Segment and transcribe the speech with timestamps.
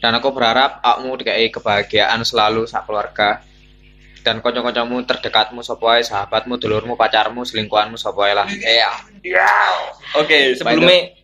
[0.00, 3.44] Dan aku berharap awakmu dikai kebahagiaan selalu sak keluarga.
[4.20, 8.48] Dan kanca-kancamu terdekatmu wae, sahabatmu, dulurmu, pacarmu, selingkuhanmu wae lah.
[8.48, 8.92] Iya.
[9.24, 9.52] Iya.
[10.16, 11.16] Oke, sebelumnya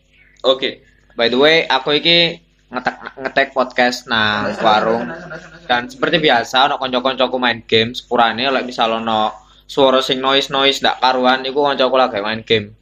[0.47, 0.85] Oke.
[1.17, 2.39] By the way, aku iki
[2.71, 5.09] ngetek ngetek podcast nang warung.
[5.65, 9.33] Dan seperti biasa ono kanca-kancaku main game, sepurane lek misal ono
[9.67, 12.77] suara sing noise noise ndak karuan iku kancaku lagi main game.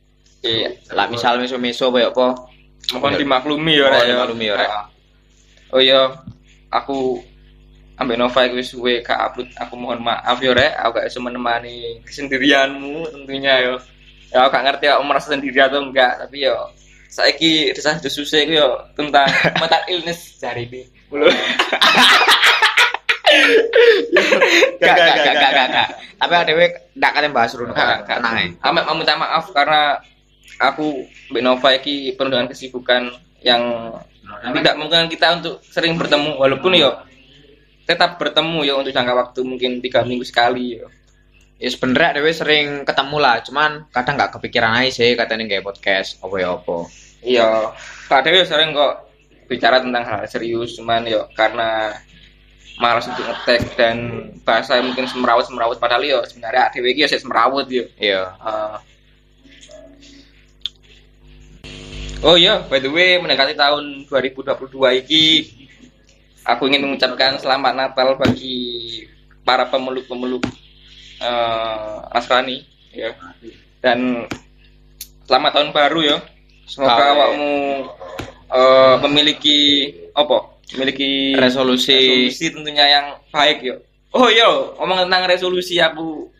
[0.44, 0.76] Iya.
[0.92, 2.52] Lah misal meso-meso koyo apa?
[2.92, 4.00] Mohon dimaklumi ya Rek.
[4.04, 4.06] yo.
[4.12, 4.70] dimaklumi ya, Rek.
[5.74, 6.14] Oh iya,
[6.70, 7.18] aku
[7.98, 9.50] ambek Nova iku wis suwe gak upload.
[9.58, 13.74] Aku mohon maaf yo Rek, aku gak bisa menemani kesendirianmu tentunya yo.
[14.30, 16.54] Ya aku gak ngerti aku merasa sendiri atau enggak, tapi yo
[17.10, 19.26] saiki desah desusnya iku yo tentang
[19.60, 20.86] mental illness jari ini.
[21.10, 21.26] Mulu.
[24.78, 25.68] Gak gak gak gak gak.
[25.74, 25.88] gak.
[26.22, 28.22] Tapi adewe ndak kate bahas runu Gak, gak.
[28.22, 28.54] Tenang
[28.86, 29.98] mau minta maaf karena
[30.62, 31.02] aku
[31.34, 33.10] Mbak Nova iki penuh dengan kesibukan
[33.42, 33.90] yang
[34.52, 36.92] tidak mungkin kita untuk sering bertemu walaupun yo
[37.84, 40.88] tetap bertemu ya untuk jangka waktu mungkin tiga minggu sekali yo.
[41.60, 46.18] Ya sebenernya dewe sering ketemu lah, cuman kadang nggak kepikiran aja sih katanya kayak podcast
[46.20, 46.76] apa ya apa.
[47.24, 47.48] Iya,
[48.10, 48.94] kadang yo sering kok
[49.48, 51.92] bicara tentang hal serius cuman yo karena
[52.80, 53.96] malas untuk ngetek dan
[54.42, 57.84] bahasa mungkin semerawut semerawut padahal yo sebenarnya dewe iki yo sih semerawut yo.
[58.00, 58.34] Iya.
[58.40, 58.76] Uh,
[62.24, 65.24] oh iya, by the way, mendekati tahun 2022 ini
[66.44, 69.04] aku ingin mengucapkan selamat Natal bagi
[69.44, 70.44] para pemeluk-pemeluk
[71.20, 72.64] uh, Nasrani
[72.96, 73.12] ya.
[73.84, 74.24] Dan
[75.28, 76.16] selamat tahun baru ya.
[76.64, 77.52] Semoga awakmu
[78.48, 80.56] uh, memiliki apa?
[80.72, 81.92] Memiliki Resolusi.
[81.92, 83.76] resolusi tentunya yang baik ya.
[84.16, 84.48] Oh iya,
[84.80, 86.32] ngomong tentang resolusi aku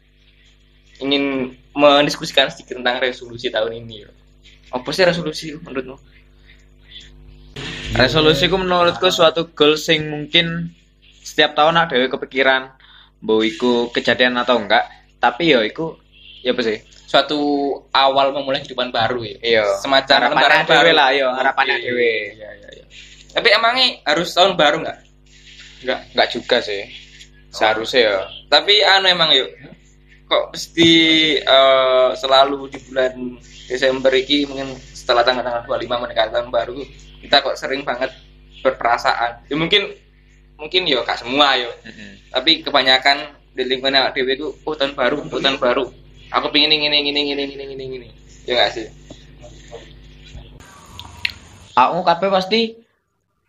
[1.04, 4.08] ingin mendiskusikan sedikit tentang resolusi tahun ini.
[4.08, 4.10] ya.
[4.74, 5.96] Apa sih resolusi menurutmu?
[7.94, 10.74] Resolusiku menurutku suatu goal sing mungkin
[11.22, 12.74] setiap tahun ada dewe kepikiran
[13.22, 14.82] bahwa iku kejadian atau enggak,
[15.22, 15.94] tapi ya iku
[16.42, 16.82] ya apa sih?
[17.06, 17.38] Suatu
[17.94, 19.38] awal memulai kehidupan baru ya.
[19.38, 19.64] Iya.
[19.78, 20.90] Semacam dewe baru.
[20.90, 21.84] lah, yo harapannya Oke.
[21.86, 22.12] dewe.
[22.34, 22.84] Iya, iya, iya.
[23.30, 24.98] Tapi emangnya harus tahun baru nggak?
[25.86, 26.00] Nggak.
[26.18, 26.82] Enggak juga sih.
[27.54, 28.18] Seharusnya ya.
[28.50, 29.54] Tapi anu emang yuk.
[30.26, 30.90] Kok mesti
[31.38, 33.14] eh, selalu di bulan
[33.64, 36.78] Desember ini mungkin setelah tanggal-tanggal 25 mendekati tahun baru
[37.24, 38.12] kita kok sering banget
[38.60, 39.48] berperasaan.
[39.48, 39.92] Ya mungkin
[40.60, 41.72] mungkin yo gak semua yo.
[42.28, 45.84] Tapi kebanyakan di lingkungan awak dhewe itu oh tahun baru, oh tahun baru.
[46.34, 48.08] Aku pengen ini ini ini ini ini ini ini.
[48.44, 48.86] Ya nggak sih?
[51.74, 52.76] Aku kabeh pasti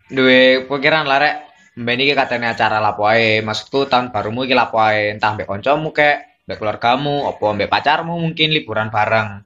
[0.08, 1.36] duwe pikiran lah rek.
[1.76, 3.44] Mbak ini katanya acara ae.
[3.44, 5.12] Maksudku tahun barumu iki lapo ae.
[5.12, 9.44] Entah mbek koncomu kek, mbek keluargamu, apa mbek pacarmu mungkin liburan bareng.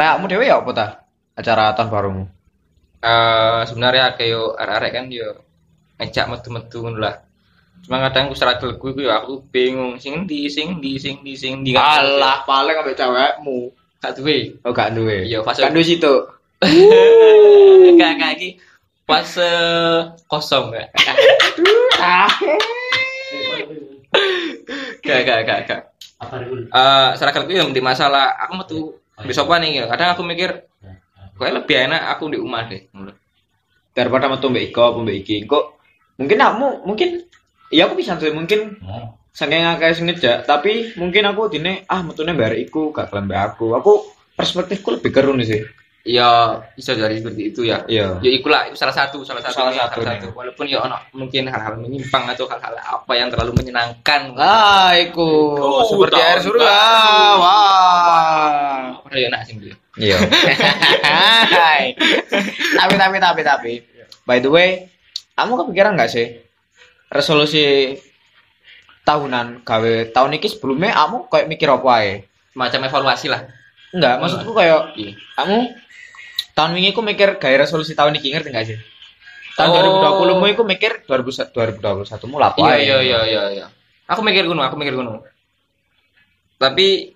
[0.00, 0.86] Lah kamu dewe ya apa ta?
[1.36, 2.24] Acara tahun barumu.
[3.04, 5.28] Eh sebenarnya kayak arek-arek kan yo
[6.00, 7.20] ngejak metu-metu ngono lah.
[7.84, 11.60] Cuma kadang aku struggle gue gue aku bingung sing di sing di sing di sing
[11.60, 13.76] di Alah, paling ambek cewekmu.
[14.00, 14.56] gak duwe.
[14.64, 15.28] Oh, gak duwe.
[15.28, 16.08] Iya, fase- Kan duwe situ.
[18.00, 18.56] Gak kayak iki
[19.04, 20.88] pas eh, kosong gak.
[25.00, 25.80] Gak gak gak gak.
[26.72, 28.78] Eh struggle gue yang di masalah aku metu
[29.24, 29.84] di sopan nih.
[29.86, 30.50] Kadang aku mikir
[31.36, 32.84] kayaknya lebih enak aku di rumah deh.
[33.90, 35.36] Daripada metu mbek iko mbek iki.
[35.44, 35.64] Kok
[36.20, 37.08] mungkin kamu mungkin
[37.72, 38.76] ya aku bisa sih mungkin
[39.30, 43.40] saking akeh sing ngejak, tapi mungkin aku dine ah metune bare iku gak gelem mbek
[43.54, 43.72] aku.
[43.78, 43.92] Aku
[44.36, 45.62] perspektifku lebih keru nih sih.
[46.00, 47.84] Ya bisa jadi seperti itu ya.
[47.84, 48.24] Iya.
[48.24, 50.32] Ya ikulah itu salah satu salah satu Salah satu nih.
[50.32, 54.32] Walaupun ya ono mungkin hal-hal menyimpang atau hal-hal apa yang terlalu menyenangkan.
[54.40, 56.64] Ah, iku Oh, seperti air surga.
[56.64, 57.36] baru.
[59.30, 59.74] Ya enak sih dia.
[59.94, 60.18] Iya.
[62.74, 63.72] Tapi tapi tapi tapi.
[64.26, 64.90] By the way,
[65.34, 66.26] kamu kepikiran nggak sih
[67.06, 67.94] resolusi
[69.02, 72.12] tahunan gawe tahun ini sebelumnya kamu kayak mikir apa ae?
[72.52, 73.42] Semacam evaluasi lah.
[73.90, 75.12] Enggak, maksudku kayak Iya.
[75.34, 75.56] kamu
[76.54, 78.78] tahun ini aku mikir gawe resolusi tahun ini ngerti nggak sih?
[79.58, 80.22] Tahun Oh.
[80.22, 83.66] 2020 mu iku mikir 2000 2021 mu lah Iya iya iya iya iya.
[84.10, 85.22] Aku mikir gunung, aku mikir gunung.
[86.58, 87.14] Tapi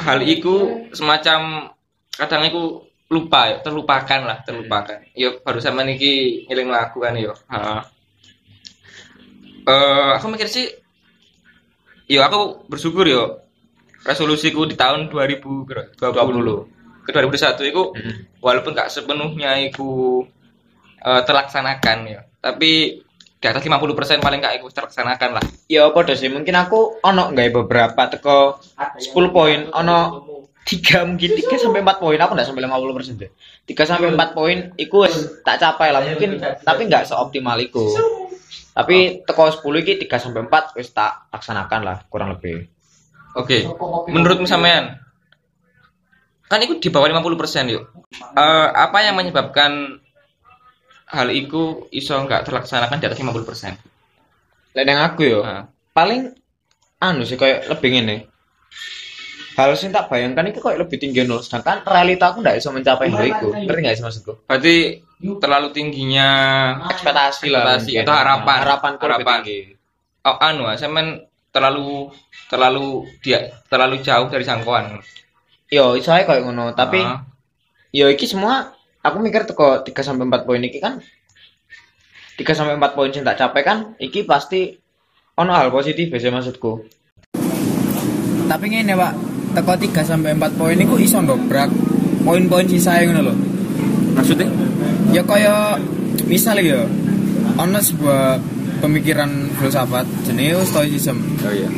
[0.00, 1.70] hal itu semacam
[2.16, 2.62] kadang itu
[3.06, 4.98] lupa ya, terlupakan lah, terlupakan.
[5.14, 7.34] Ya baru sama niki ngiling lagu kan ya.
[7.50, 7.86] Ha.
[9.66, 10.66] eh aku mikir sih
[12.06, 13.42] yo aku bersyukur yo
[14.06, 15.66] resolusiku di tahun 2020
[17.06, 18.14] ke 2021 itu Mm.
[18.42, 20.22] walaupun gak sepenuhnya itu
[21.02, 23.02] eh, terlaksanakan ya tapi
[23.46, 25.44] di atas 50% paling gak itu terlaksanakan lah.
[25.70, 26.26] Ya apa sih.
[26.26, 29.98] Mungkin aku ono nggak beberapa teko 10 poin ono
[30.66, 32.18] tiga mungkin tiga sampai empat poin.
[32.18, 33.30] Aku nggak sampai 50 persen deh.
[33.62, 35.14] Tiga sampai empat poin iku wis
[35.46, 36.02] tak capai lah.
[36.02, 37.86] Mungkin tapi nggak seoptimal iku.
[38.74, 42.66] Tapi teko 10 iki tiga sampai empat wis tak laksanakan lah kurang lebih.
[43.38, 43.62] Oke.
[44.10, 44.98] Menurut sampean?
[46.50, 47.86] Kan itu di bawah 50% yuk.
[48.34, 50.02] Eh, apa yang menyebabkan
[51.06, 53.78] hal itu iso nggak terlaksanakan di atas 50%
[54.74, 55.64] lain yang aku yo Nah,
[55.94, 56.34] paling
[56.98, 58.16] anu sih kayak lebih ngene.
[59.56, 63.08] Hal sing tak bayangkan itu kayak lebih tinggi nol sedangkan realita aku nggak bisa mencapai
[63.08, 64.32] hal itu ngerti nggak sih maksudku?
[64.44, 65.00] Berarti
[65.40, 66.28] terlalu tingginya
[66.92, 68.56] ekspektasi lah Ekspektasi atau harapan.
[68.60, 68.92] Harapan.
[69.40, 69.60] tinggi.
[70.28, 72.12] Oh, anu ah, sampean terlalu
[72.52, 75.00] terlalu dia terlalu jauh dari jangkauan.
[75.72, 77.24] Yo iso ae kayak ngono tapi Ah.
[77.96, 78.75] yo iki semua
[79.06, 83.38] aku mikir teko 3 sampai 4 poin iki kan 3 sampai 4 poin sing tak
[83.38, 84.74] capai kan iki pasti
[85.38, 86.82] ono hal positif ya maksudku
[88.46, 89.12] Tapi ngene, Pak.
[89.58, 91.66] Teko 3 sampai 4 poin iku iso ndobrak
[92.22, 93.34] poin-poin sisae ngono lho.
[94.18, 94.50] maksudnya
[95.14, 95.78] Ya kaya
[96.26, 96.82] misal ya
[97.58, 98.38] ono sebuah
[98.82, 101.18] pemikiran filsafat jenenge stoicism.
[101.46, 101.70] oh iya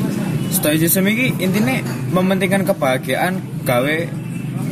[0.48, 3.96] Stoicism iki intine mementingkan kebahagiaan gawe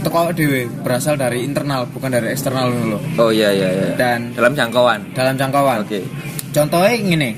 [0.00, 2.98] teko dhewe berasal dari internal bukan dari eksternal lho.
[3.16, 5.82] oh iya iya iya Dan dalam jangkauan dalam jangkauan.
[5.82, 6.00] oke
[6.50, 7.30] Contohnya ngene.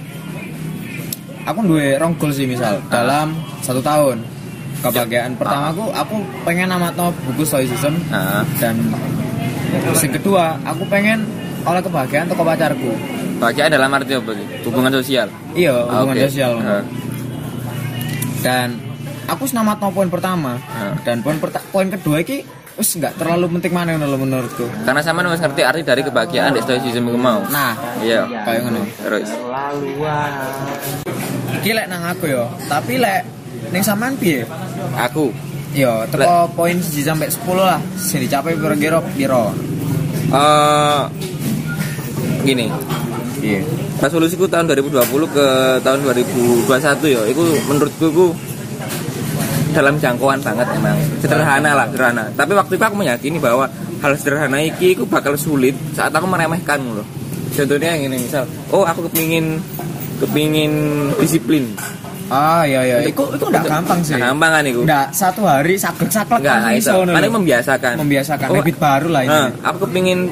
[1.44, 4.20] Aku duwe rong goal sih misal dalam satu tahun.
[4.78, 8.78] Kebahagiaan pertamaku aku pengen namatno buku stoicism ah dan
[9.90, 11.26] yang kedua aku pengen
[11.60, 12.92] oleh kebahagiaan toko pacarku.
[13.38, 16.24] bahagia dalam arti apa sih hubungan sosial Iya, Ah, hubungan oke.
[16.26, 16.52] sosial.
[16.58, 16.82] Ah.
[18.38, 18.68] Dan
[19.28, 20.96] aku namatno poin pertama Ah.
[21.02, 22.42] dan poin perta- poin kedua iki
[22.74, 24.66] wis nggak terlalu penting mana ngono lho menurutku.
[24.82, 28.82] karena sama harus ngerti arti dari kebahagiaan di stoicism itu mau Nah, iya kayak ngono.
[28.96, 29.28] terus
[31.58, 33.26] Iki lek nang aku yo, tapi lek
[33.68, 34.46] ning sampean piye?
[34.96, 35.34] aku
[35.68, 37.76] Yo, teko poin 1 sampai 10 lah.
[37.94, 39.52] Sing dicapai kira-kira piro?
[40.30, 41.00] eh
[42.42, 42.72] gini
[43.38, 43.60] Iya.
[43.98, 44.96] resolusiku tahun 2020
[45.26, 45.46] ke
[45.78, 46.64] tahun 2021
[47.06, 48.26] ya itu menurutku ku
[49.72, 53.68] dalam jangkauan banget emang sederhana lah sederhana tapi waktu itu aku meyakini bahwa
[54.00, 57.04] hal sederhana iki itu bakal sulit saat aku meremehkan loh
[57.52, 59.60] contohnya yang ini misal oh aku kepingin
[60.18, 60.72] kepingin
[61.20, 61.74] disiplin
[62.28, 62.96] Ah, iya iya.
[63.08, 64.12] Iku iku ndak gampang sih.
[64.20, 68.46] Gampang kan itu Ndak satu hari saklek-saklek enggak kan itu iso ngono paling membiasakan membiasakan
[68.52, 69.32] Oh, habit baru lah ini.
[69.32, 70.28] Nah, aku kepingin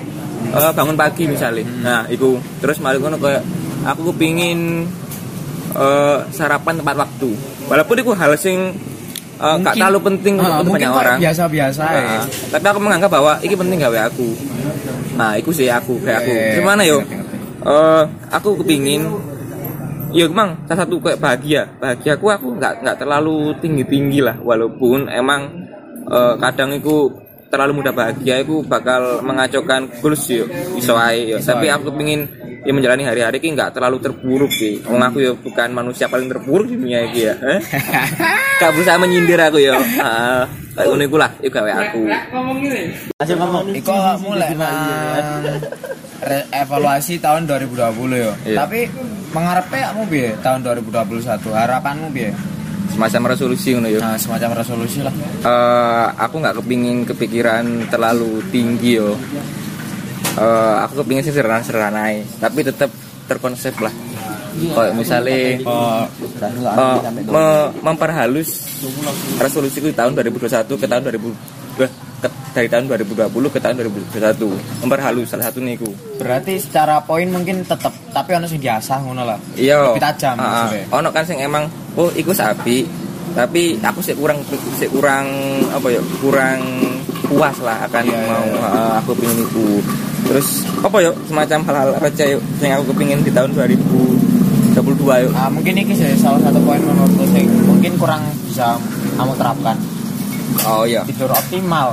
[0.53, 1.65] eh, bangun pagi misalnya.
[1.81, 3.41] Nah, itu terus mari ngono kayak
[3.89, 4.85] aku kepingin
[5.73, 7.31] eh, sarapan tepat waktu.
[7.65, 8.77] Walaupun itu hal sing
[9.37, 11.19] eh, gak terlalu penting Ah, untuk banyak orang.
[11.21, 12.01] biasa-biasa ya.
[12.03, 14.29] Nah, tapi aku menganggap bahwa ini penting gawe aku.
[15.15, 16.33] Nah, itu sih aku kayak aku.
[16.33, 16.99] Eh, Gimana yo?
[17.01, 17.37] ngerti, ngerti.
[17.67, 19.03] Eh, aku kepingin
[20.15, 24.39] Ya emang salah satu kayak bahagia bahagia aku aku nggak nggak terlalu tinggi tinggi lah
[24.41, 25.51] walaupun emang
[26.09, 27.11] eh, kadang itu
[27.47, 30.45] terlalu mudah bahagia itu bakal mengacaukan goals yo
[30.75, 31.37] iso ae yo.
[31.39, 32.27] tapi aku kepingin
[32.67, 36.67] ya menjalani hari-hari ki nggak terlalu terpuruk sih Wong aku ya bukan manusia paling terpuruk
[36.67, 37.61] di dunia ini ya eh?
[38.59, 40.45] gak berusaha menyindir aku yo Ah,
[40.75, 42.01] kayak ngono iku lah gawe aku
[43.71, 45.47] Iku mulai nang
[46.23, 47.77] re- evaluasi tahun 2020
[48.17, 48.33] yo.
[48.45, 48.57] Iya.
[48.65, 48.89] Tapi
[49.31, 51.53] mengharapnya kamu piye tahun 2021?
[51.53, 52.31] Harapanmu piye?
[52.97, 55.13] Semacam resolusi ngono yo Nah, semacam resolusi lah.
[55.39, 59.13] Eh, aku nggak kepingin kepikiran terlalu tinggi yo.
[60.37, 62.89] Eh, aku kepingin sih sederhana sederhana tapi tetap
[63.25, 63.93] terkonsep lah.
[64.57, 66.09] Kayak misalnya Oh,
[66.57, 66.97] eh,
[67.29, 68.81] me- memperhalus
[69.37, 71.29] resolusiku di tahun 2021 ke tahun 2000
[71.77, 73.75] eh, ke, dari tahun 2020 ke tahun
[74.13, 79.23] 2021 memperhalus salah satu niku berarti secara poin mungkin tetap tapi ono sing diasah ngono
[79.23, 79.39] lah.
[79.55, 80.85] iya Lebih tajam maksudnya.
[80.91, 82.89] ono kan sing emang oh iku sapi
[83.37, 84.41] tapi aku sih kurang
[84.81, 85.29] sih kurang
[85.69, 86.61] apa ya kurang
[87.27, 88.65] puas lah akan Iya, iya, mau iya.
[88.65, 89.67] ah, aku pingin itu
[90.25, 90.49] terus
[90.81, 94.79] apa ya semacam hal-hal receh yuk, yang aku kepingin di tahun 2022
[95.27, 98.79] yuk Ah, mungkin ini sih salah satu poin menurutku sing mungkin kurang bisa
[99.17, 99.77] kamu terapkan.
[100.65, 101.03] Oh iya.
[101.05, 101.89] Tidur optimal.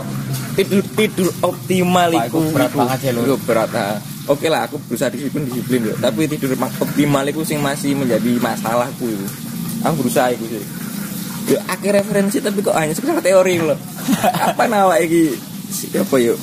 [0.53, 3.23] tidur tidur optimal Wah, itu itu berat banget ya, Lur.
[3.25, 3.97] Itu berat ah.
[4.29, 8.37] oke lah aku berusaha disiplin disiplin loh tapi tidur ma- optimal itu sing masih menjadi
[8.37, 9.25] masalahku itu
[9.81, 10.63] aku berusaha itu sih.
[11.43, 13.75] Ya akhir referensi tapi kok hanya sekedar teori loh
[14.47, 15.33] apa nawa iki?
[15.95, 16.37] Apa yuk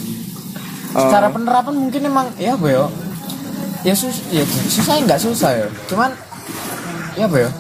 [0.91, 2.85] Oh, Secara penerapan mungkin emang ya apa ya?
[3.81, 5.67] Ya sus ya susah nggak susah ya.
[5.87, 6.11] Cuman
[7.15, 7.51] ya apa ya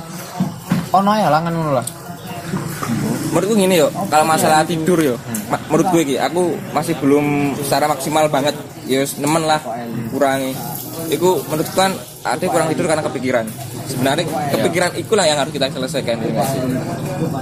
[0.90, 1.87] ono ya halangan ngono lah
[3.31, 5.15] menurutku gini yo kalau masalah tidur yo
[5.49, 8.55] ma- menurut gue ki aku masih belum secara maksimal banget
[8.91, 9.63] wis nemen lah
[10.11, 10.53] kurangi.
[11.07, 11.95] Itu menurutku kan
[12.27, 13.47] ada kurang tidur karena kepikiran.
[13.91, 16.19] Sebenarnya kepikiran itu lah yang harus kita selesaikan.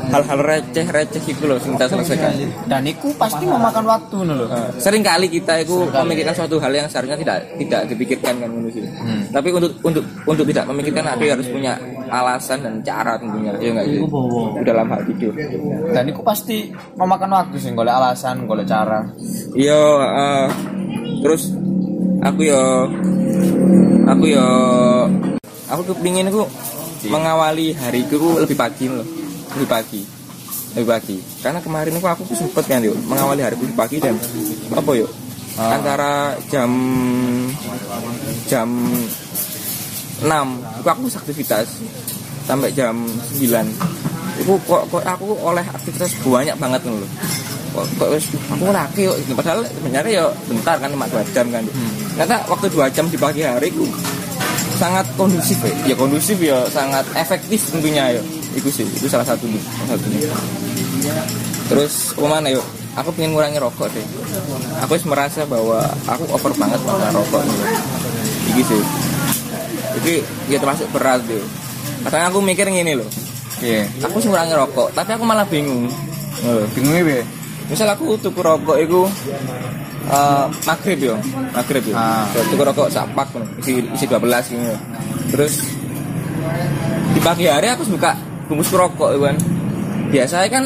[0.09, 2.33] Hal-hal receh receh itu loh kita selesaikan.
[2.69, 4.47] Dan itu pasti memakan waktu lho.
[4.49, 8.69] Nah, sering kali kita itu memikirkan suatu hal yang seharusnya tidak tidak dipikirkan kan ngono
[8.73, 8.85] sih.
[9.33, 11.77] Tapi untuk untuk untuk tidak memikirkan ada harus punya
[12.09, 14.01] alasan dan cara tentunya ya enggak sih?
[14.65, 15.33] Dalam hal tidur.
[15.93, 19.07] dan itu pasti memakan waktu sih golek alasan golek cara.
[19.55, 20.47] Iya, eh,
[21.23, 21.53] terus
[22.25, 22.63] aku yo
[24.09, 24.47] aku yo
[25.69, 26.49] aku kepingin aku
[27.07, 29.07] mengawali hariku ku lebih pagi loh
[29.55, 30.03] lebih pagi
[30.77, 31.17] lebih pagi.
[31.41, 34.15] Karena kemarin aku aku sempet kan yuk mengawali hariku lebih pagi dan
[34.75, 35.11] apa yuk?
[35.59, 36.71] Antara jam
[38.47, 38.69] jam
[40.23, 41.67] 6 itu aku aktivitas
[42.49, 42.95] sampai jam
[43.39, 43.45] 9
[44.39, 47.11] itu kok, kok aku oleh aktivitas banyak banget loh
[47.75, 48.09] kok, kok
[48.55, 51.63] aku lagi yuk padahal sebenarnya ya bentar kan cuma dua jam kan.
[52.17, 53.87] Ternyata waktu dua jam di pagi hari ku
[54.79, 55.75] sangat kondusif ya.
[55.91, 58.23] ya kondusif ya sangat efektif tentunya ya
[58.55, 60.31] itu sih itu salah satu salah satunya
[61.69, 62.65] terus ke mana yuk?
[62.99, 64.03] Aku pengen ngurangi rokok deh.
[64.83, 65.79] Aku merasa bahwa
[66.11, 67.55] aku over banget makan rokok ini
[68.49, 68.83] ini sih
[70.03, 71.43] itu ya termasuk berat deh
[72.07, 73.09] kadang aku mikir gini loh
[73.63, 73.87] iya.
[74.07, 75.91] Aku sih ngurangi rokok tapi aku malah bingung.
[76.47, 77.19] Loh, bingungnya be
[77.69, 79.03] misal aku tuku rokok itu
[80.09, 81.15] eh maghrib yo.
[81.53, 81.95] Maghrib yo.
[81.99, 82.25] Ah.
[82.31, 83.29] tuku rokok sapak
[83.61, 84.77] isi isi 12 gitu.
[85.35, 85.55] Terus
[87.13, 88.15] di pagi hari aku buka
[88.47, 89.37] bungkus rokok itu kan.
[90.09, 90.65] Biasanya kan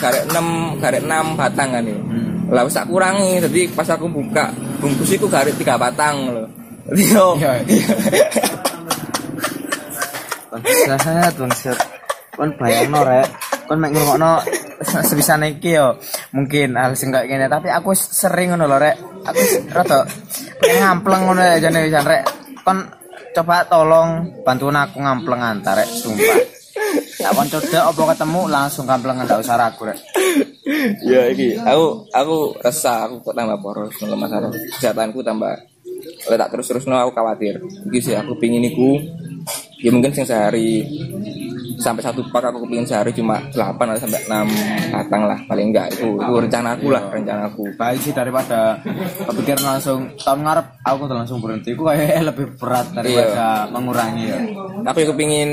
[0.00, 1.98] garek 6 garek 6 batang kan ya
[2.50, 4.50] lah wis tak kurangi jadi pas aku buka
[4.82, 6.46] bungkus itu garek 3 batang loh
[6.90, 7.54] Jadi yo Iya.
[10.50, 11.78] Bangsat, bangsat.
[12.34, 13.28] Kon bayangno rek,
[13.70, 14.42] kon mek ngrungokno
[14.80, 16.00] sebisane iki yo
[16.34, 18.96] mungkin hal sing kayak gini tapi aku sering ngono lho rek.
[19.22, 20.08] Aku rada
[20.66, 22.26] ngampleng ngono ya jane wisan rek.
[22.66, 22.82] Kon
[23.38, 26.38] coba tolong bantuin aku ngampleng antar rek, sumpah.
[27.20, 29.98] Tak kon coba opo ketemu langsung ngampleng ndak usah ragu rek.
[31.02, 35.54] ya iki aku aku resah aku kok tambah poros kalau masalah kesehatanku tambah
[36.30, 37.58] kalau tak terus terus aku khawatir.
[37.90, 39.02] Iki sih aku pingin iku
[39.82, 40.84] ya mungkin sing sehari
[41.80, 45.96] sampai satu pak aku kepingin sehari cuma 8 atau sampai 6 batang lah paling enggak.
[45.96, 47.64] Itu itu rencana aku lah rencana aku.
[47.74, 48.78] Baik sih daripada
[49.26, 51.72] kepikiran langsung tahun ngarep aku tuh langsung berhenti.
[51.74, 54.38] Aku kayak lebih berat daripada mengurangi ya.
[54.86, 55.50] Tapi aku pingin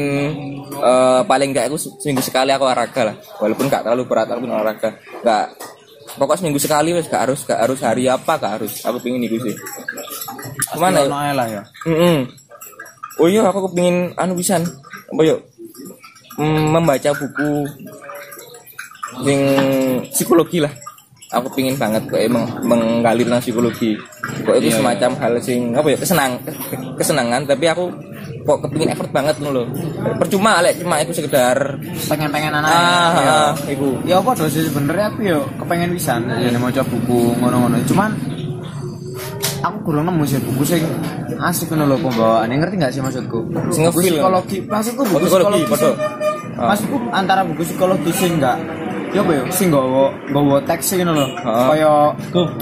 [0.78, 3.16] eh, paling enggak aku se- seminggu sekali aku olahraga lah.
[3.40, 5.00] Walaupun enggak terlalu berat aku olahraga.
[5.24, 5.46] Enggak
[6.18, 8.84] pokok seminggu sekali wes gak harus gak harus hari apa gak harus.
[8.84, 9.56] Aku pingin itu sih
[10.68, 12.18] ke mana ya ae lah ya Mm-mm.
[13.18, 14.62] Oh iya, aku kepingin anu pisan.
[15.10, 15.42] Apa yuk?
[16.38, 17.66] Mm, membaca buku
[19.26, 19.40] sing
[20.14, 20.70] psikologi lah.
[21.34, 23.98] Aku pingin banget kok emang menggali tentang psikologi.
[24.46, 26.40] Kok itu semacam hal sing apa ya kesenang
[26.96, 27.90] kesenangan tapi aku
[28.46, 29.66] kok kepingin effort banget loh.
[30.22, 31.58] Percuma lek cuma itu sekedar
[32.08, 33.98] pengen-pengen anak ah, ah iku.
[34.08, 38.37] ya apa dosis sebenarnya aku yo kepengen pisan jadi mau coba buku ngono-ngono cuman
[39.60, 40.82] aku kurang nemu sih buku sing
[41.38, 45.64] asik ngono lho pembawaan ngerti nggak sih maksudku Sing buku psikologi maksudku buku Oh, psikologi,
[45.72, 45.98] sing-
[46.58, 48.58] maksudku antara buku psikologi sing enggak
[49.08, 51.72] ya apa ya sing gowo gowo teks sing ngono lho Ah.
[51.72, 51.92] kaya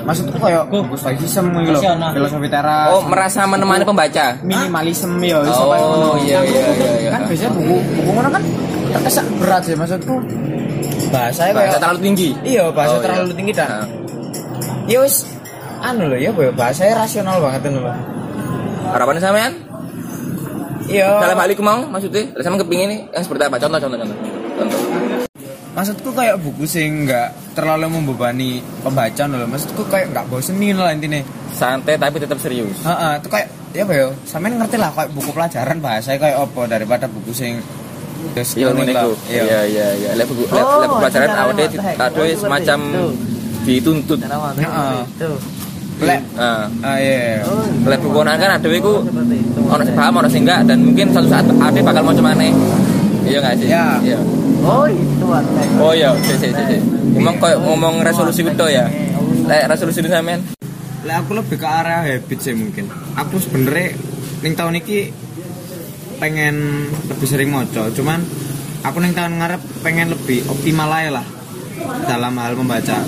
[0.03, 1.81] maksudku kaya buku stoicism ngono lho
[2.13, 4.37] filosofi teras Oh, merasa menemani pembaca.
[4.41, 6.09] minimalisme ya Oh, ngono.
[6.21, 7.09] iya, iya, iya, iya.
[7.11, 8.43] kan biasanya buku buku ngono kan
[8.91, 10.15] terkesan berat sih maksudku
[11.07, 12.29] bahasanya Bahasa terlalu tinggi.
[12.43, 13.05] iya bahasa Oh, iya.
[13.05, 13.85] terlalu tinggi dan Ah.
[14.85, 15.15] ya wis
[15.81, 17.97] anu loh ya Boy, bahasanya rasional banget loh Pak.
[18.95, 19.53] Harapannya sampean?
[20.85, 22.29] iya Dalam hal itu mau maksudnya?
[22.45, 23.57] Sama kepingin nih yang seperti apa?
[23.57, 24.17] Contoh, contoh, contoh.
[24.55, 24.81] Contoh.
[25.75, 31.19] maksudku kayak buku sing nggak terlalu membebani pembaca loh maksudku kayak nggak bosenin lah intinya
[31.51, 32.79] Santai tapi tetap serius.
[32.79, 36.61] Heeh, itu kayak ya apa ya sampean ngerti lah kayak buku pelajaran bahasanya kayak apa
[36.71, 37.59] daripada buku sing
[38.33, 38.87] Terus Iya, lah.
[38.87, 39.11] iku.
[39.29, 40.09] Iya, iya, iya.
[40.17, 42.79] Lek buku lek lek buku pelajaran awalnya kado semacam
[43.65, 44.19] dituntut.
[44.23, 44.97] Heeh.
[46.03, 47.39] Lek Nah, ah iya.
[47.87, 49.07] lek kan ada iku
[49.65, 52.51] ono sing paham, ono sing enggak dan mungkin suatu saat ada bakal mau maneh.
[53.23, 53.67] Iya enggak sih?
[53.71, 53.85] Iya.
[54.03, 54.19] Iya.
[54.65, 55.25] Oh itu.
[55.79, 56.79] Oh iya, sih sih sih.
[57.15, 58.91] Emang koyo ngomong resolusi itu ya.
[59.47, 60.43] Lek resolusi itu sampean
[61.07, 62.91] Lek aku lebih ke arah habit sih mungkin.
[63.15, 63.95] Aku sebenarnya
[64.43, 64.99] ning tahun ini
[66.19, 66.55] pengen
[67.07, 68.19] lebih sering moco, cuman
[68.83, 71.25] aku ning tahun ngarep pengen lebih optimal aja lah
[72.03, 72.99] dalam hal membaca.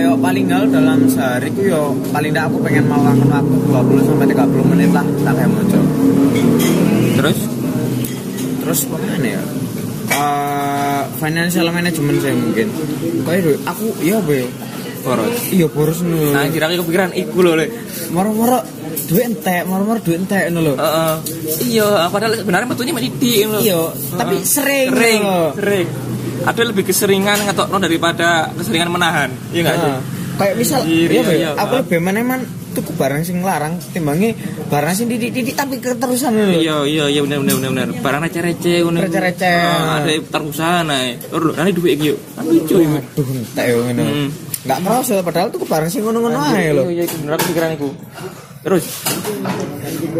[0.00, 4.26] Kayak paling gal dalam sehari ku yo paling tidak aku pengen meluangkan waktu 20 sampai
[4.32, 5.80] 30 menit lah tak kayak moco.
[7.20, 7.38] terus?
[8.64, 9.42] Terus apa mana ya?
[10.08, 12.66] Eh, financial management saya mungkin.
[13.28, 14.48] Kayak aku iya ya
[15.04, 15.36] boros.
[15.52, 17.68] Iya boros nih nah kira kepikiran iku lho lek.
[18.16, 18.64] Moro-moro
[19.10, 21.14] duit entek moro-moro duit entek nih loh Heeh.
[21.66, 23.80] iya padahal sebenarnya metunya masih di iya
[24.14, 25.22] tapi sering sering
[25.58, 25.88] sering.
[26.40, 29.28] Ada lebih keseringan ngetokno daripada keseringan menahan.
[29.52, 29.92] Iya nggak sih?
[30.40, 32.40] Kayak misal Iya, iya, Pak, iya, aku lebih mana man
[32.72, 34.32] tuku barang sing larang timbangi
[34.72, 36.64] barang sing didik-didik tapi keterusan lho.
[36.64, 39.58] Iya iya iya benar benar benar benar barang receh receh ngono Receh-receh.
[39.68, 41.20] Ah, ada terusaha nae.
[41.28, 42.18] Lho nanti duit iki yuk.
[42.32, 44.00] Tapi cuy Aduh, entek yo ngono.
[44.08, 44.28] Hmm.
[44.64, 46.88] Enggak kerasa padahal tuku barang sing ngono-ngono ae lho.
[46.88, 47.88] iya iya bener aku pikiran iku
[48.60, 48.84] terus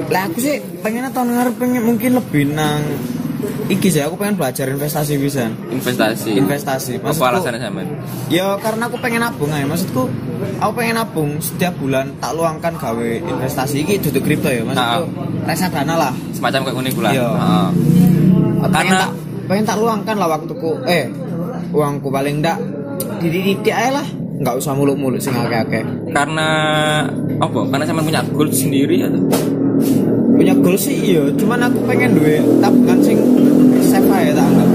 [0.07, 2.83] Lah aku sih pengen tahun ngarep pengen mungkin lebih nang
[3.67, 5.47] iki sih aku pengen belajar investasi bisa.
[5.69, 6.93] investasi Investasi.
[6.97, 7.89] apa Maksudku- alasannya sampean
[8.27, 9.65] Ya karena aku pengen nabung aja.
[9.65, 10.03] Maksudku
[10.59, 14.63] aku pengen nabung setiap bulan tak luangkan gawe investasi iki duduk kripto ya.
[14.63, 15.05] Maksudku
[15.43, 16.13] reksadana lah.
[16.33, 17.29] semacam kayak iku lah Iya.
[17.31, 17.69] Heeh.
[18.61, 19.11] pengen Karena- tak,
[19.47, 21.05] pengen tak luangkan lah waktuku eh
[21.71, 22.59] uangku paling ndak
[23.19, 24.07] dididik aja lah
[24.41, 25.85] nggak usah muluk-muluk sing akeh-akeh
[26.17, 26.49] karena
[27.45, 29.21] apa karena sampean punya goal sendiri atau
[30.33, 34.69] punya goal sih iya cuman aku pengen duit tabungan sing bener-bener save aja tak anggap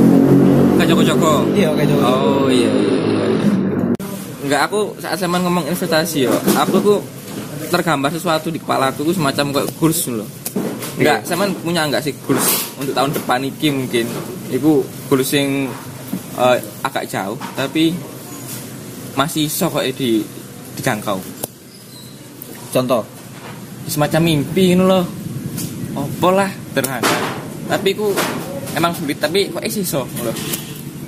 [0.75, 3.25] Gak joko-joko iya kayak gitu Oh iya iya iya.
[3.25, 3.49] iya.
[4.45, 6.99] Enggak aku saat saya ngomong investasi yo, aku tuh
[7.73, 10.29] tergambar sesuatu di kepala aku tuh semacam kayak goals loh.
[11.01, 12.45] Enggak, saya punya enggak sih goals
[12.77, 14.05] untuk tahun depan iki mungkin.
[14.53, 15.65] Iku goals yang
[16.37, 17.97] eh, agak jauh tapi
[19.15, 20.21] masih iso kok di
[20.75, 21.17] dijangkau.
[22.71, 23.03] contoh
[23.85, 25.05] Semacam mimpi ini loh.
[25.95, 27.05] Opo lah sederhana.
[27.69, 28.11] Tapi ku
[28.73, 30.35] emang sulit tapi kok iso loh.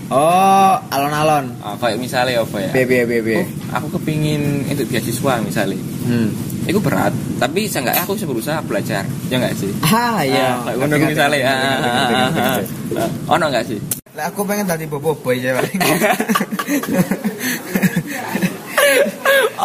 [0.08, 2.72] oh alon-alon Ah, kayak misalnya apa ya?
[2.72, 5.76] bebe bebe Oh, aku kepingin untuk beasiswa misalnya
[6.08, 6.30] hmm.
[6.64, 7.12] itu berat
[7.44, 11.52] tapi seenggaknya aku berusaha belajar ya nggak sih ah iya Ah, kayak ngono misalnya ah,
[11.52, 12.56] ah, ah, ah,
[13.04, 13.10] ah.
[13.36, 13.80] ono nggak sih
[14.16, 15.76] Lah, aku pengen tadi bobo boy paling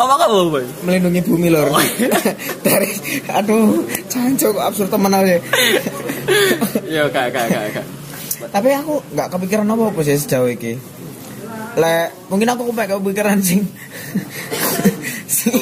[0.03, 0.65] apa kamu boy?
[0.83, 1.71] Melindungi bumi lor.
[2.67, 2.91] Dari
[3.31, 5.39] aduh cancok absurd temen aja.
[6.91, 7.87] Ya kak kak kak kak
[8.51, 10.75] tapi aku nggak kepikiran apa apa sih sejauh ini.
[11.79, 13.63] Le mungkin aku kepikiran kepikiran sing
[15.31, 15.57] sing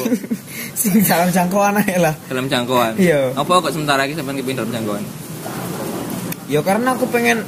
[0.73, 2.15] sing dalam jangkauan aja lah.
[2.27, 2.97] Dalam jangkauan?
[2.97, 3.37] Iya.
[3.37, 5.05] apa kok sementara lagi sampai kepingin dalam jangkauan?
[6.51, 7.45] Ya karena aku pengen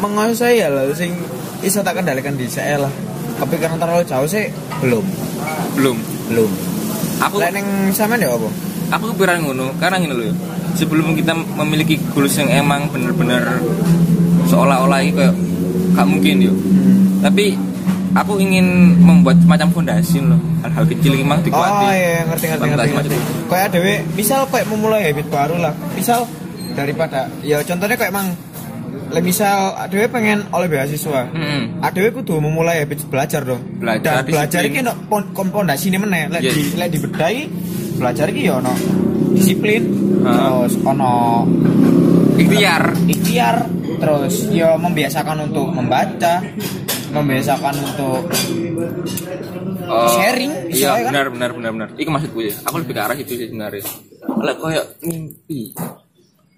[0.00, 1.12] menguasai ya lah sing
[1.60, 2.92] bisa tak kendalikan di saya lah.
[3.36, 4.48] Kepikiran terlalu jauh sih
[4.80, 5.04] belum.
[5.76, 5.96] Belum
[6.30, 6.50] belum
[7.20, 8.48] aku lah neng sama ya apa
[8.94, 10.34] aku kepikiran ngono karena gini loh
[10.78, 13.42] sebelum kita memiliki goals yang emang bener-bener
[14.46, 15.34] seolah-olah ini kayak
[15.98, 16.56] gak mungkin yuk
[17.20, 17.58] tapi
[18.14, 22.66] aku ingin membuat semacam fondasi loh hal-hal kecil yang emang dikuati Oh iya ngerti ngerti
[22.68, 22.90] ngerti.
[22.94, 23.18] Ngerti.
[23.50, 25.74] Kayak dewe misal kayak memulai habit baru lah.
[25.94, 26.26] Misal
[26.74, 28.28] daripada ya contohnya kayak emang
[29.10, 31.26] le misal dewe pengen oleh beasiswa.
[31.28, 31.82] Mm-mm.
[31.82, 33.58] Adewe kudu memulai habit belajar dong.
[33.76, 36.30] Belajar, Dan belajar iki no pon- pondasi ini meneh.
[36.30, 36.54] Lek Yes.
[36.54, 37.38] di lek dibedai
[37.98, 38.72] belajar iki ya ono
[39.30, 39.82] disiplin,
[40.22, 40.62] Ah.
[40.62, 41.44] terus ono
[42.34, 43.56] ikhtiar ikhtiar,
[43.98, 46.40] terus ya membiasakan untuk membaca,
[47.10, 48.30] membiasakan untuk
[49.90, 51.10] Oh, Sharing, iya kan?
[51.10, 53.82] benar benar benar benar itu maksudku ya aku lebih ke arah itu sih sebenarnya
[54.22, 55.74] lah kayak mimpi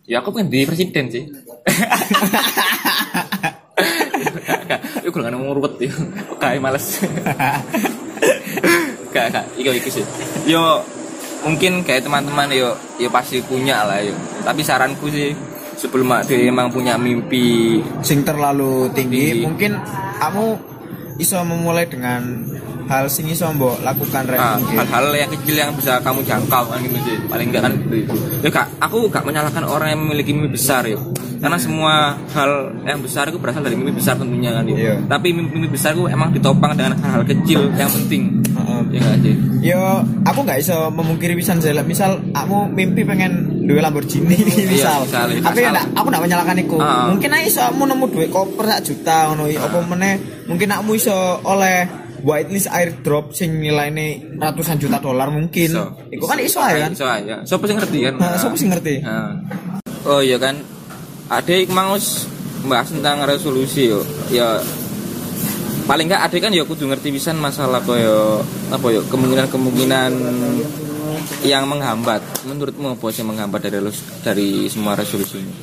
[0.06, 1.24] ya aku pengen jadi presiden sih.
[5.02, 5.92] Iku gue nggak mau ruwet ya.
[6.38, 6.86] Kayak males.
[9.12, 10.00] Gak, gak, iku iku sih.
[10.48, 10.80] Yo,
[11.44, 14.16] mungkin kayak teman-teman yo yo pasti punya lah yo.
[14.40, 15.36] Tapi saranku sih
[15.76, 19.44] sebelum dia emang punya mimpi sing terlalu tinggi, Tinggi.
[19.44, 19.76] mungkin
[20.16, 20.44] kamu
[21.22, 22.20] iso memulai dengan
[22.90, 26.82] hal sing iso mbok lakukan rek Nah, hal-hal yang kecil yang bisa kamu jangkau kan
[26.82, 28.12] gitu sih paling enggak kan gitu.
[28.42, 30.98] ya kak aku gak menyalahkan orang yang memiliki mimpi besar ya
[31.38, 32.50] karena semua hal
[32.86, 34.74] yang besar itu berasal dari mimpi besar tentunya kan ya.
[34.74, 34.94] Iya.
[35.06, 38.80] tapi mimpi, mimpi besar itu emang ditopang dengan hal-hal kecil yang penting Heeh.
[38.90, 39.78] ya enggak sih Yo,
[40.26, 41.62] aku nggak iso memungkiri pisan.
[41.62, 44.34] Lah, Misal, kamu mimpi pengen duwe Lamborghini,
[44.74, 45.06] misal.
[45.06, 46.82] misal, Tapi ya aku nggak menyalahkan iku.
[46.82, 47.06] Ah.
[47.14, 49.62] Mungkin aja iso kamu nemu duit koper sak juta ngono iki.
[49.62, 50.18] Apa meneh
[50.52, 51.16] mungkin kamu iso
[51.48, 51.88] oleh
[52.22, 55.74] whitelist airdrop sing nilainya ratusan juta dolar mungkin.
[56.12, 56.92] Iku kan iso aja kan.
[56.92, 58.94] iso aja siapa sih ngerti kan Nah, siapa sih ngerti?
[59.02, 59.32] Nah.
[60.06, 60.60] oh iya kan
[61.32, 61.96] ada mau
[62.68, 64.62] bahas tentang resolusi yo ya
[65.86, 70.10] paling nggak ada kan ya kudu ngerti pisan masalah koyo apa yo kemungkinan kemungkinan
[71.42, 73.78] yang menghambat menurutmu apa sih menghambat dari
[74.22, 75.54] dari semua resolusi ini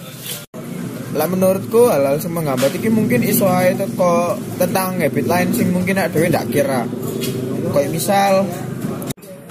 [1.17, 5.97] Lah menurutku hal-hal sing menghambat iki mungkin iso ae teko tentang habit lain sing mungkin
[5.97, 6.85] ada dhewe ndak kira.
[7.73, 8.45] Kayak misal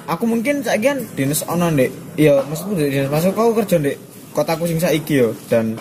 [0.06, 1.90] aku mungkin saiki kan dinas ono ndek.
[2.14, 3.96] Iya, maksudku dinas masuk aku kerja ndek
[4.38, 5.74] kotaku sing saiki yo dan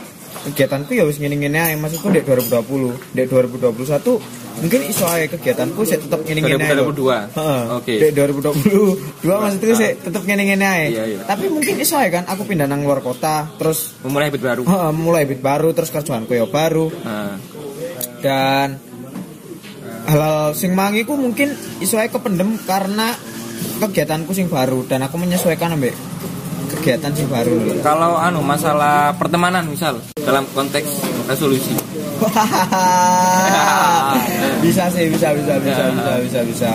[0.47, 5.97] kegiatanku ya wis ngene-ngene ae maksudku ndek 2020 ndek 2021 mungkin iso ae kegiatanku sih
[5.97, 6.89] tetep ngene-ngene ae lho.
[6.89, 7.37] 2022?
[7.37, 7.61] Heeh.
[7.75, 7.93] Oke.
[7.99, 11.19] Ndek 2022 maksudku sih tetep ngene-ngene ae Iya, iya.
[11.23, 14.61] tapi mungkin iso ae kan aku pindah nang luar kota terus Memulai habit baru.
[14.63, 17.35] heeh, mulai bit baru terus kerjaanku ya baru Nah,
[18.17, 18.79] dan
[20.07, 23.11] hal-hal sing mangiku mungkin iso ae kependem karena
[23.77, 25.93] kegiatanku sing baru dan aku menyesuaikan ambek
[26.87, 27.51] kegiatan sing baru
[27.83, 30.87] kalau anu masalah pertemanan misal dalam konteks
[31.27, 31.75] resolusi.
[34.63, 36.71] bisa sih bisa bisa bisa bisa bisa bisa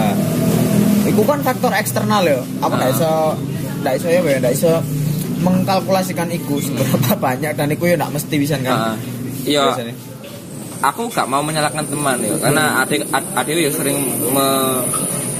[1.03, 2.39] Iku kan faktor eksternal ya.
[2.61, 3.33] Aku nggak iso
[3.81, 4.73] nggak iso ya, nggak iso
[5.41, 9.01] mengkalkulasikan iku seberapa banyak dan iku ya nggak mesti bisa kan.
[9.43, 9.95] iya, Biasanya.
[10.85, 13.97] aku gak mau menyalahkan teman ya karena adik ad- adik ya sering
[14.31, 14.85] me-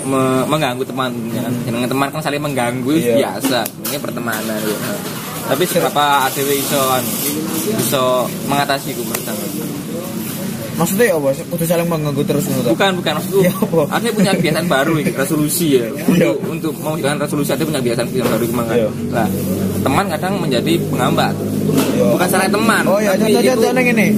[0.05, 1.53] me- mengganggu teman ya kan.
[1.63, 3.15] Jenenge teman kan saling mengganggu Iya.
[3.19, 4.79] biasa ini pertemanan ya
[5.43, 7.11] tapi kenapa adik iso anu,
[7.77, 8.05] iso
[8.47, 9.27] mengatasi itu menurut?
[10.73, 12.73] Maksudnya ya, Bos, kudu saling mengganggu terus toh?
[12.73, 13.83] bukan bukan maksudku Ya, apa?
[13.93, 16.07] adik punya kebiasaan baru ya, resolusi ya Iya.
[16.07, 18.89] untuk untuk mewujudkan resolusi adik punya kebiasaan kebiasaan baru gimana Iya.
[19.11, 19.29] lah
[19.79, 21.35] teman kadang menjadi penghambat
[21.93, 22.07] Iya.
[22.09, 24.07] bukan salah teman Oh ya, contoh-contoh ngene.
[24.07, 24.11] Ah,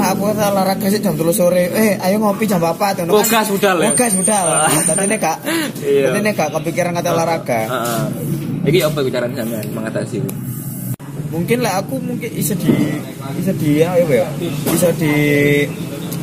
[0.00, 1.70] aku olahraga sih jam 3 sore.
[1.70, 3.90] Eh, ayo ngopi jam 4 ngono Oh, gas budal ya?
[3.90, 4.46] Oh, gas budal.
[4.88, 5.36] Tapi ini Kak.
[5.82, 6.10] Iya.
[6.10, 7.60] Tapi ini Kak kepikiran kata olahraga.
[7.66, 8.04] Heeh.
[8.68, 10.30] Iki apa bicara sampean mengatasi itu?
[11.28, 12.72] Mungkin lah aku mungkin bisa di
[13.36, 14.28] bisa di ya apa ya?
[14.68, 15.12] Bisa di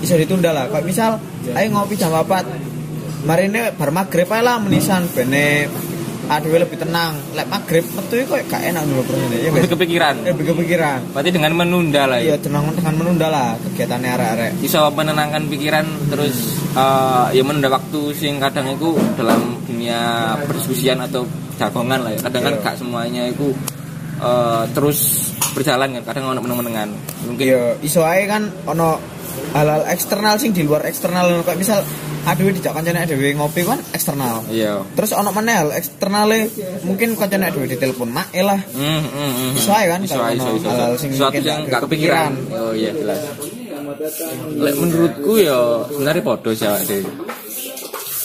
[0.01, 0.69] bisa ditunda lah.
[0.69, 1.11] Kayak misal
[1.53, 3.25] ayo ngopi jam 4.
[3.25, 5.65] Mari ini bar maghrib ae lah menisan bene
[6.27, 7.13] aduh lebih tenang.
[7.33, 9.37] Lek maghrib metu kok gak enak dulu prosesnya.
[9.37, 10.13] Ya Lebih kepikiran.
[10.25, 10.99] Eh, kepikiran.
[11.13, 12.41] Berarti dengan menunda lah Iya, ya.
[12.41, 14.51] tenang dengan menunda lah kegiatannya arek-arek.
[14.59, 16.35] Bisa menenangkan pikiran terus
[16.73, 19.99] eh, ya menunda waktu sing kadang itu dalam dunia
[20.43, 21.23] perdiskusian atau
[21.55, 22.19] jagongan lah ya.
[22.25, 22.63] Kadang kan Iya.
[22.63, 23.47] gak semuanya itu
[24.19, 24.99] eh, terus
[25.53, 26.03] berjalan kan.
[26.11, 26.89] Kadang ono meneng-menengan.
[27.27, 28.97] Mungkin Iya, iso ae kan ono
[29.51, 31.79] hal-hal eksternal sing di luar eksternal kayak misal
[32.25, 34.41] aduh dijak kancane adewe ngopi kan eksternal.
[34.49, 34.81] iya.
[34.97, 36.49] Terus ono mana hal eksternale
[36.81, 38.59] mungkin kancane adewe ditelepon mae lah.
[38.73, 39.51] Hmm, hmm, hmm.
[39.61, 40.69] Iso kan kalau iso, iso.
[40.97, 42.33] sing mungkin yang gak kepikiran.
[42.49, 43.21] Oh iya jelas.
[44.57, 47.11] Lek menurutku ya sebenarnya bodoh sih awak dhewe.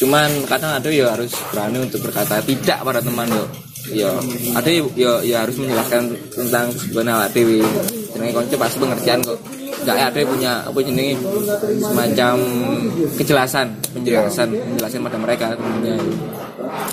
[0.00, 3.44] Cuman kadang ada ya harus berani untuk berkata tidak pada teman yo.
[3.90, 4.12] Ya,
[4.54, 7.60] ada ya, ya harus menjelaskan tentang kebutuhan awak dhewe.
[8.16, 9.59] Jenenge konco pasti pengertian kok.
[9.80, 11.16] Gak ada punya apa jenenge
[11.80, 12.34] semacam
[13.16, 13.66] kejelasan,
[13.96, 15.96] penjelasan, penjelasan pada mereka tentunya.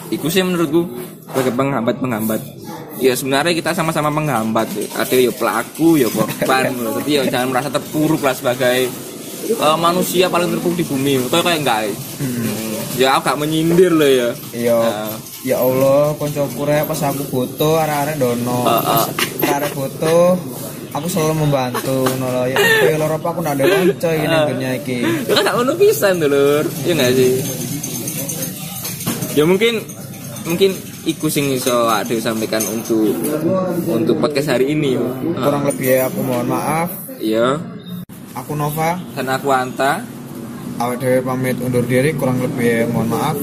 [0.10, 0.88] Iku sih menurutku
[1.28, 2.42] sebagai penghambat-penghambat.
[2.98, 4.72] Ya sebenarnya kita sama-sama menghambat.
[4.96, 6.74] Ada ya pelaku, ya korban.
[6.80, 6.96] loh.
[6.98, 8.90] Tapi ya jangan merasa terpuruk lah sebagai
[9.52, 11.28] eh, manusia paling terpuruk di bumi.
[11.30, 11.80] Kau kayak enggak.
[11.86, 11.94] ya?
[12.24, 12.74] Hmm.
[12.98, 14.30] Ya aku gak menyindir loh ya.
[14.56, 14.80] Iya.
[14.82, 15.16] Nah.
[15.46, 18.66] Ya Allah, koncoku rek pas aku foto arek-arek dono.
[18.66, 19.06] Ah, ah.
[19.38, 20.34] Pas arek foto
[20.94, 22.44] aku selalu membantu ngono lho.
[22.52, 25.00] Ya apa ya loro apa aku ndak ada iki ning dunia iki.
[25.28, 26.64] Ya kan gak ngono pisan dulur.
[26.88, 27.34] Ya enggak sih?
[29.38, 29.74] Ya mungkin
[30.48, 30.72] mungkin
[31.06, 33.14] iku sing iso ada sampaikan untuk
[33.86, 34.98] untuk podcast hari ini.
[35.38, 36.90] Kurang lebih aku mohon maaf.
[37.22, 37.62] Iya.
[38.38, 40.06] Aku Nova, Dan aku Anta.
[40.78, 43.38] awet pamit undur diri kurang lebih mohon maaf.